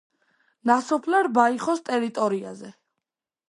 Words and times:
ნასოფლარ 0.69 1.29
ბაიხოს 1.37 1.85
ტერიტორიაზე. 1.91 2.77